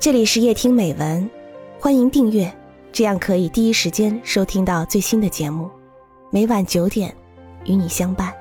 [0.00, 1.28] 这里是夜听美文，
[1.80, 2.56] 欢迎订阅，
[2.92, 5.68] 这样可以第一时间收听到最新的节目。
[6.30, 7.16] 每晚九点，
[7.64, 8.32] 与你相伴。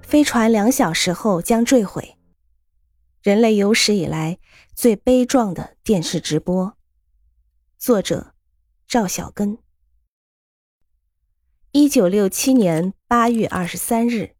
[0.00, 2.16] 飞船两小时后将坠毁，
[3.22, 4.38] 人类有史以来
[4.74, 6.74] 最悲壮的电视直播。
[7.76, 8.32] 作者：
[8.88, 9.58] 赵小根。
[11.72, 14.30] 一九六七年八月二十三日，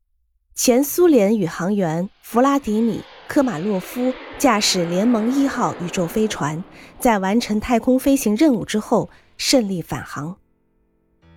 [0.54, 3.02] 前苏联宇航员弗拉迪米。
[3.28, 6.62] 科马洛夫驾驶联盟一号宇宙飞船，
[7.00, 10.36] 在完成太空飞行任务之后顺利返航。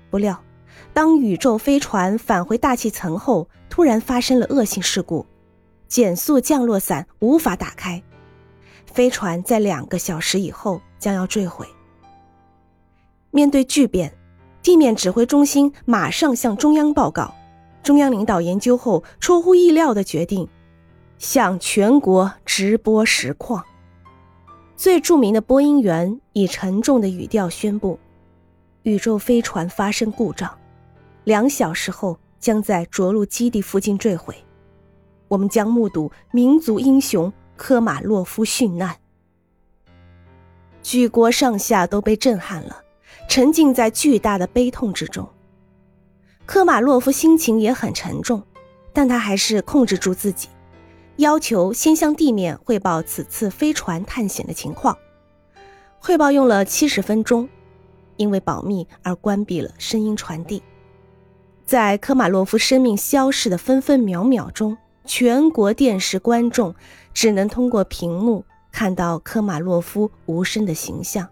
[0.10, 0.42] 不料，
[0.94, 5.26] 当宇宙飞船返回大气层后，突然发生了恶性事故，
[5.88, 8.02] 减速降落伞无法打开，
[8.86, 11.68] 飞船在两个小时以后将要坠毁。
[13.32, 14.14] 面对巨变，
[14.62, 17.34] 地面指挥中心马上向中央报告，
[17.82, 20.48] 中央领导研究后，出乎意料的决定。
[21.20, 23.64] 向全国直播实况。
[24.76, 28.00] 最著名的播音员以沉重的语调宣布
[28.84, 30.58] ：“宇宙飞船发生故障，
[31.26, 34.34] 两小时后将在着陆基地附近坠毁。
[35.28, 38.96] 我们将目睹民族英雄科马洛夫殉难。”
[40.82, 42.82] 举国上下都被震撼了，
[43.28, 45.28] 沉浸在巨大的悲痛之中。
[46.46, 48.42] 科马洛夫心情也很沉重，
[48.94, 50.48] 但他还是控制住自己。
[51.20, 54.98] 要求先向地面汇报此次飞船探险的情况。
[56.00, 57.50] 汇报用了七十分钟，
[58.16, 60.64] 因为保密而关闭了声音传递。
[61.66, 66.74] 在科马洛夫生命消逝的分分秒秒中，全国电视观众
[67.14, 71.28] 只能通过屏幕看到科马洛夫无声的形象。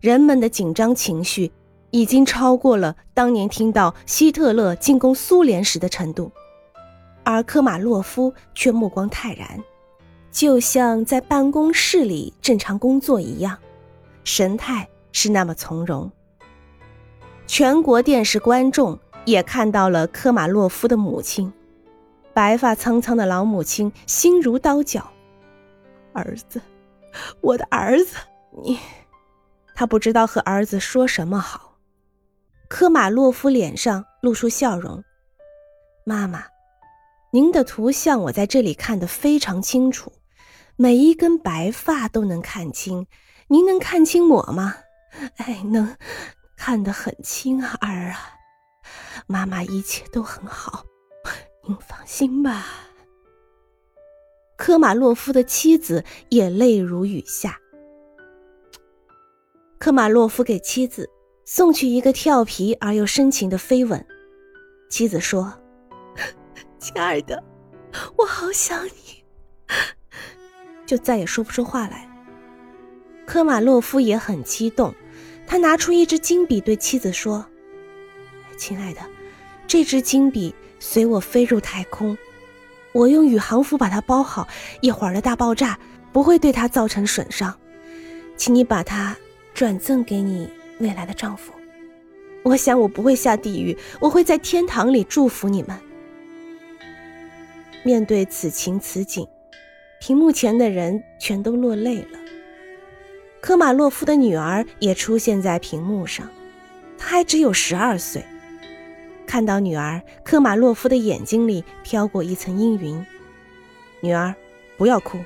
[0.00, 1.50] 人们的紧张情绪
[1.90, 6.30] 已经超过了当年听到希特勒进攻苏联时的程度。
[7.24, 9.62] 而科马洛夫却目光泰然，
[10.30, 13.58] 就像在办公室里正常工作一样，
[14.24, 16.10] 神态是那么从容。
[17.46, 21.52] 全国电视观众也看到了科马洛夫的母亲，
[22.32, 25.10] 白发苍苍的老母亲心如刀绞。
[26.12, 26.60] 儿子，
[27.40, 28.16] 我的儿子，
[28.62, 28.78] 你……
[29.74, 31.78] 他不知道和儿子说什么好。
[32.68, 35.02] 科马洛夫脸上露出笑容，
[36.04, 36.53] 妈妈。
[37.34, 40.12] 您的图像我在这里看得非常清楚，
[40.76, 43.08] 每一根白发都能看清。
[43.48, 44.76] 您能看清我吗？
[45.38, 45.96] 哎，能，
[46.56, 48.20] 看得很清啊，儿啊。
[49.26, 50.84] 妈妈一切都很好，
[51.66, 52.66] 您放心吧。
[54.56, 57.58] 科马洛夫的妻子也泪如雨下。
[59.80, 61.10] 科马洛夫给妻子
[61.44, 64.06] 送去一个调皮而又深情的飞吻，
[64.88, 65.52] 妻子说。
[66.84, 67.42] 亲爱的，
[68.14, 69.24] 我好想你，
[70.84, 72.06] 就再也说不出话来。
[73.24, 74.94] 科马洛夫也很激动，
[75.46, 77.46] 他拿出一支金笔对妻子说
[78.58, 79.00] ：“亲爱的，
[79.66, 82.18] 这支金笔随我飞入太空，
[82.92, 84.46] 我用宇航服把它包好，
[84.82, 85.78] 一会儿的大爆炸
[86.12, 87.58] 不会对它造成损伤，
[88.36, 89.16] 请你把它
[89.54, 91.50] 转赠给你未来的丈夫。
[92.42, 95.80] 我想我不会下地狱，我会在天堂里祝福你们。”
[97.84, 99.28] 面对此情此景，
[100.00, 102.18] 屏幕前的人全都落泪了。
[103.42, 106.26] 科马洛夫的女儿也出现在屏幕上，
[106.96, 108.24] 她还只有十二岁。
[109.26, 113.04] 看到女儿，科马洛夫的眼睛里飘过一层阴云。
[114.00, 114.34] 女儿，
[114.78, 115.18] 不要哭。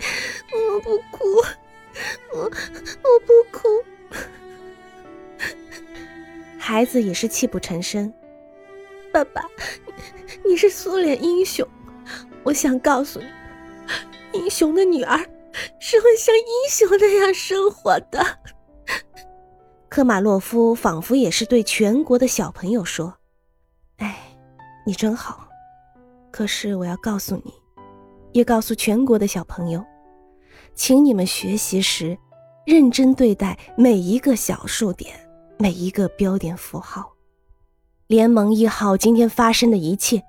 [0.54, 1.26] 我不哭，
[2.32, 2.50] 我我
[3.26, 3.68] 不哭。
[6.58, 8.10] 孩子也是泣不成声。
[9.12, 9.42] 爸爸。
[10.44, 11.66] 你是苏联英雄，
[12.42, 13.26] 我想告诉你，
[14.40, 15.18] 英雄的女儿
[15.78, 18.24] 是会像英雄那样生活的。
[19.88, 23.14] 科马洛夫仿佛也是对全国的小朋友说
[23.98, 24.18] ：“哎，
[24.86, 25.46] 你真好。
[26.30, 27.52] 可是我要告诉你，
[28.32, 29.84] 也告诉全国的小朋友，
[30.74, 32.16] 请你们学习时
[32.64, 35.14] 认真对待每一个小数点，
[35.58, 37.11] 每一个标点符号。
[38.12, 40.22] 联盟一号今天发生的一切。”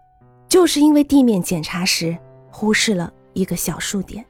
[0.47, 2.17] 就是因为地面检查时
[2.49, 4.23] 忽视了一个小数点，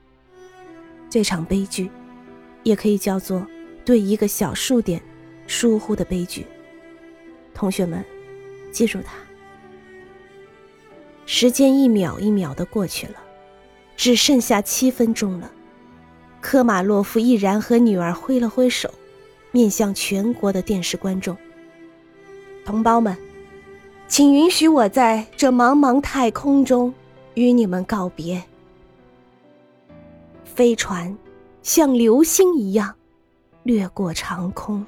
[1.07, 1.91] 这场悲剧
[2.63, 3.45] 也可以叫做
[3.85, 4.99] 对一个小数点
[5.45, 6.47] 疏忽的悲剧。
[7.53, 8.03] 同学们，
[8.71, 9.13] 记住它。
[11.27, 13.17] 时间一秒一秒的过去了，
[13.95, 15.51] 只剩下七分钟了。
[16.41, 18.91] 科马洛夫毅然和女儿挥了挥手，
[19.51, 21.37] 面向全国的电视观众，
[22.65, 23.15] 同胞们。
[24.07, 26.93] 请允许我在这茫茫太空中
[27.33, 28.41] 与你们告别。
[30.43, 31.15] 飞船
[31.63, 32.93] 像流星一样
[33.63, 34.85] 掠过长空。